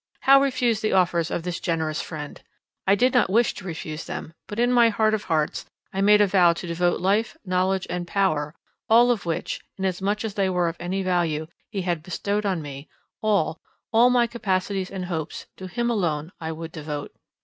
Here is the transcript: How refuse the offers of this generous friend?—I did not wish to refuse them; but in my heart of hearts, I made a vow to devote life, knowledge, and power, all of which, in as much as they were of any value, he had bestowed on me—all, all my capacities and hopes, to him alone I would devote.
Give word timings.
How 0.21 0.41
refuse 0.41 0.81
the 0.81 0.93
offers 0.93 1.29
of 1.29 1.43
this 1.43 1.59
generous 1.59 2.01
friend?—I 2.01 2.95
did 2.95 3.13
not 3.13 3.29
wish 3.29 3.53
to 3.53 3.65
refuse 3.65 4.05
them; 4.05 4.33
but 4.47 4.57
in 4.57 4.71
my 4.73 4.89
heart 4.89 5.13
of 5.13 5.25
hearts, 5.25 5.67
I 5.93 6.01
made 6.01 6.21
a 6.21 6.25
vow 6.25 6.53
to 6.53 6.65
devote 6.65 6.99
life, 6.99 7.37
knowledge, 7.45 7.85
and 7.87 8.07
power, 8.07 8.55
all 8.89 9.11
of 9.11 9.27
which, 9.27 9.61
in 9.77 9.85
as 9.85 10.01
much 10.01 10.25
as 10.25 10.33
they 10.33 10.49
were 10.49 10.67
of 10.67 10.77
any 10.79 11.03
value, 11.03 11.45
he 11.69 11.83
had 11.83 12.01
bestowed 12.01 12.47
on 12.47 12.63
me—all, 12.63 13.61
all 13.93 14.09
my 14.09 14.25
capacities 14.25 14.89
and 14.89 15.05
hopes, 15.05 15.45
to 15.57 15.67
him 15.67 15.91
alone 15.91 16.31
I 16.41 16.51
would 16.51 16.71
devote. 16.71 17.13